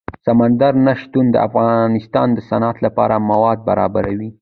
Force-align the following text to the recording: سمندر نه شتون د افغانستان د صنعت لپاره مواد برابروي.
سمندر 0.25 0.73
نه 0.85 0.93
شتون 1.01 1.25
د 1.31 1.35
افغانستان 1.47 2.27
د 2.33 2.39
صنعت 2.49 2.77
لپاره 2.85 3.25
مواد 3.29 3.57
برابروي. 3.69 4.29